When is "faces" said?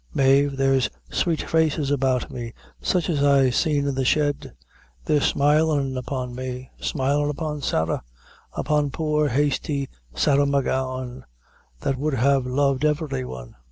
1.43-1.91